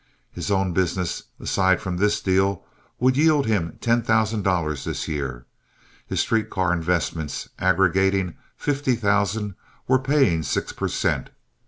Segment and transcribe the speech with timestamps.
[0.31, 2.65] His own business, aside from this deal,
[2.99, 5.45] would yield him ten thousand dollars this year.
[6.07, 9.53] His street car investments, aggregating fifty thousand,
[9.87, 11.29] were paying six per cent.